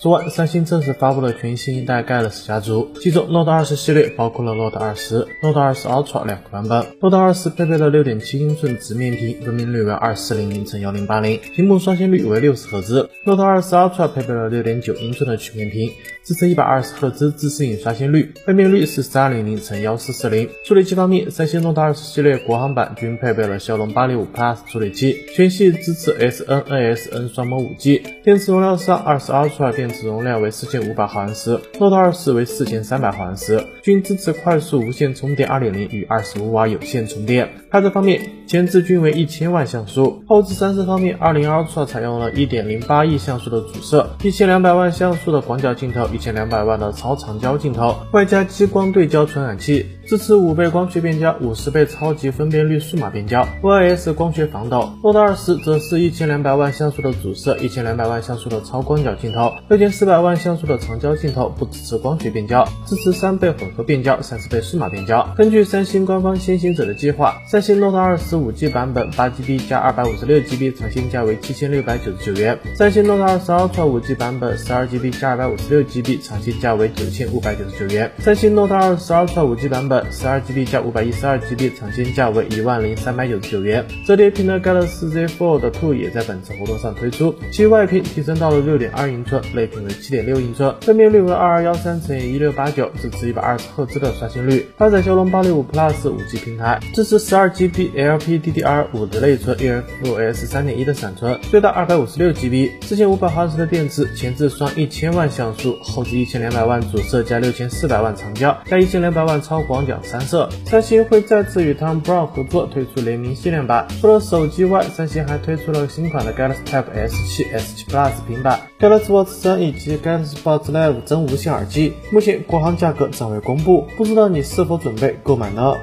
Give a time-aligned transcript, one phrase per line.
[0.00, 6.86] 昨晚，三星正式发布了全新一代 Galaxy 家族，其中 Note 20系列包括了 Note 20、Note 20 Ultra 两个版本。
[7.00, 13.10] Note 20配备了6.7英寸直面屏，分辨率为2400乘1080，屏幕刷新率为60赫兹。
[13.24, 15.90] Note 20 Ultra 配备了6.9英寸的曲面屏，
[16.22, 20.48] 支持120赫兹自适应刷新率，分辨率是4200乘1440。
[20.64, 28.00] 处理器方面，三星 Note 20系列国行版均配备了骁龙865 Plus 处理器，全系支持 SN-ASN 双模 5G。
[28.22, 37.48] 电池容量上，20 Ultra 电电池容量为四千五百毫安时，Note 20为四千三百毫安时，均支持快速无线充电2.0与25瓦有线充电。
[37.70, 40.22] 拍照方面，前置均为一千万像素。
[40.26, 49.86] 后置三摄方面，20 Ultra 采用了一点零八亿像素的主摄，一千两百万像素的广角镜头，一千两百万的超长焦镜头，外加激光对焦传感器。
[50.08, 54.90] 支持五倍光学变焦、五十倍超级分辨率数码变焦、OIS 光学防抖。
[55.02, 65.28] Note 20则是一千两百万像素的主摄，一千两百万像素的超广角镜头，六千四百万像素的长焦镜头，不支持光学变焦，支持三倍混合变焦、三十倍数码变焦。
[65.36, 75.82] 根据三星官方先行者的计划，三星 Note 20 5G 版本八 GB 加二百五十六 GB 长新价为七千六百九十九元；三星 Note 20 Ultra 5G 版本十二 GB 加二百五十六
[75.82, 83.84] GB 长新价为九千五百九十九元；三星 Note 20 Ultra 5G 版本十二 GB 加五百一十二 GB，厂新价为一万零三百九十九元。
[84.06, 94.66] 折叠屏的 Galaxy Z Fold 2也在本次活动上推出，其外屏提升到了六点二英寸，内屏为七点六英寸，分辨率为二二幺三乘以一六八九，支持一百二十赫兹的刷新率。
[94.76, 110.48] 搭载骁龙八六五 Plus 五 G 平台，支持十二 GB LPDDR5 的内存，UFS 三点一的闪存，最大二百五十六 GB，四千五百毫安时的电池，前置双一千万像素，后置一千两百万主摄加六千四百万长焦加一千两百万超广角三色。
[110.66, 113.88] 三星会再次与 Tom Brown 合作推出联名限量版。
[114.00, 121.94] 除了手机外，三星还推出了新款的 Galaxy Tab S7、S7 Plus 平板、Galaxy Watch 三以及 Galaxy Watch Live 真无线耳机。
[122.12, 125.74] 目前国行价格暂未公布，不知道你是否准备购买呢？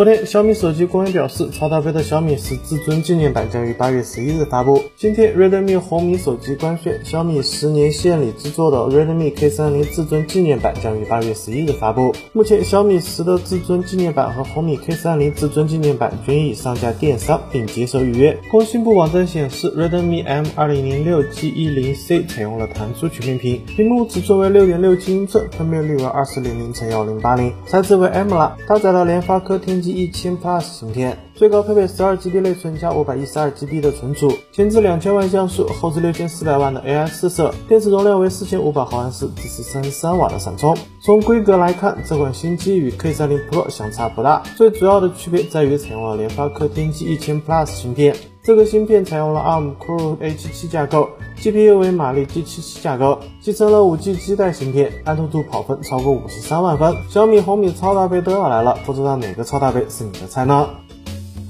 [0.00, 4.82] 昨天，小米手机官员表示，超大杯的小米十至尊纪念版将于八月十一日发布。
[4.96, 12.14] 今天，Redmi 红米手机官宣，小米十年线里制作的 Redmi K30 至尊纪念版将于八月十一日发布。
[12.32, 18.34] 目前，小米十的至尊纪念版和红米 K30 至尊纪念版均已上架电商并接受预约。
[18.50, 29.89] 工信部网站显示，Redmi M2006 G10C 采用了弹出曲面屏，屏幕尺寸为六点六七英寸，分辨率为二四零零乘幺零八零，材质为 AMOLED，搭载了联发科天玑。
[29.90, 40.76] 机一千 Plus 芯片，最高配备十二 GB 内存加五百一十二 GB 的存储，前置两千万像素，后置六千四百万的 AI 四摄，电池容量为四千五百毫安时，支持三十三瓦的闪充。
[41.00, 48.14] 从规格来看，这款新机与 K 三零 Pro 相差不大，最主要的区别在于采用了联发科天玑一千 Plus 芯片。
[48.42, 56.96] 这个芯片采用了 ARM Core A77 架构，GPU 为马力 G77 架构，集成了 5G 基带芯片，安兔兔跑分超过五十三万分。
[57.10, 60.70] 小米红米超大杯都要来了，不知道哪个超大杯是你的菜呢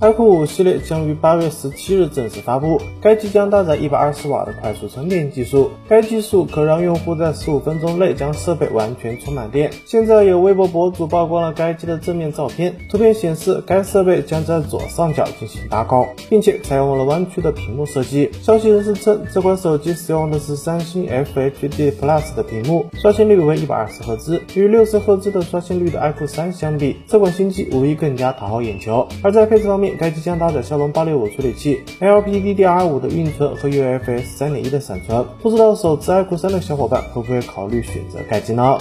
[0.01, 9.71] ？iQOO 5系列将于八月十七日正式发布，该机将搭载一百二十瓦的快速充电技术，该技术可让用户在十五分钟内将设备完全充满电。
[9.85, 18.31] 现在有微博博主曝光了该机的正面照片，图片显示该设备将在左上角进行打孔，并且采用了弯曲的屏幕设计。
[18.41, 29.07] 消息人士称，这款手机使用的是三星 FHD Plus 的屏幕，刷新率为一百二十赫兹，与六十赫兹的刷新率的 iQOO 3相比，这款新机无疑更加讨好眼球。
[29.23, 35.25] 而在配置方面，该机将搭载骁龙八六五处理器，LPDDR5 的运存和 UFS 三点一的闪存。
[35.43, 38.79] 不知道手持 iQOO 3的小伙伴会不会考虑选择该机呢？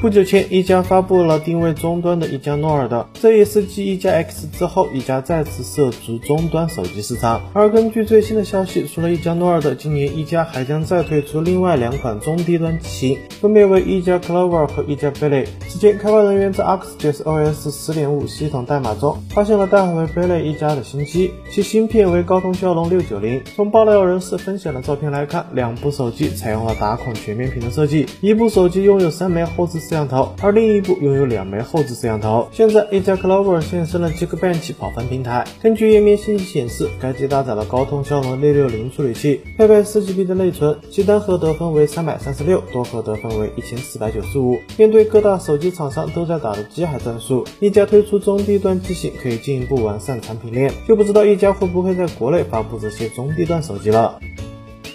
[0.00, 7.42] 不久前，一加发布了定位终端的一加诺尔的，这也是继一加 X 之后，一加再次涉足终端手机市场。
[7.52, 15.44] 而根据最新的消息，除了一加诺尔的，今年一加还将再推出另外两款中低端机型，分别为一加 Clover 和一加 Billy。
[15.68, 23.42] 此前，开发人员在 ArcGIS OS 十点五系统代码中发现了代号为 Billy 一加的新机，其芯片为高通骁龙六九零。
[23.54, 29.78] 从爆料人士分享的照片来看，两部手机采用了打孔全面屏的设计，一部手机拥有三枚后置。
[29.90, 32.46] 摄像头，而另一部拥有两枚后置摄像头。
[32.52, 35.44] 现在，一加 Clover 现身了 Geekbench 跑分平台。
[35.60, 44.56] 根据页面信息显示，该机搭载了高通骁龙六六零处理器，配备四 GB 的内存，其单核得分为三百三十六，多核得分为一千四百九十五。
[44.76, 50.72] 面对各大手机厂商都在打的机海战术，一加推出中低端机型，可以进一步完善产品链。
[50.86, 54.20] 就不知道一加会不会在国内发布这些中低端手机了。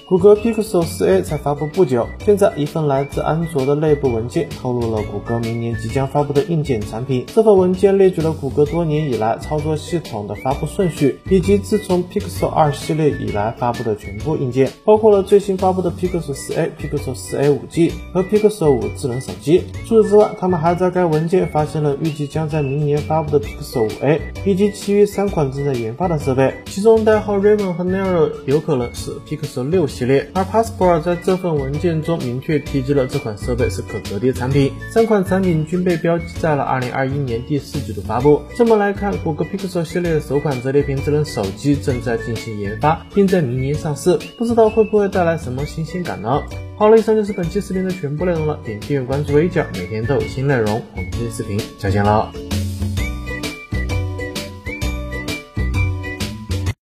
[0.07, 7.25] 谷歌 Pixel 4a 才发布不久，现在一份来自安卓的内部文件透露了谷歌明年即将发布的硬件产品。
[7.33, 19.63] 这份文件列举了谷歌多年以来操作系统的发布顺序，以及自从 Pixel 2系列以来发布的全部硬件，包括了最新发布的 Pixel 4a、Pixel 4a 5G 和 Pixel 5智能手机。
[19.87, 34.73] 除此之外，他们还在该文件发现了预计将在明年发布的 Pixel 5a 以及其余三款正在研发的设备，其中代号 Raven 和 Nero 有可能是 Pixel 6系列，而 Passport 在这份文件中明确提及了这款设备是可折叠产品。
[34.91, 38.41] 三款产品均被标记在了2021年第四季度发布。
[38.57, 46.43] 这么来看，谷歌 Pixel 系列的首款折叠屏智能手机正在进行研发，并在明年上市，不知道会不会带来什么新鲜感呢？
[46.77, 50.81] 好了，以上就是本期视频的全部内容了，点订阅关注微教，每天都有新内容。
[50.93, 52.54] 我们下期视频再见了。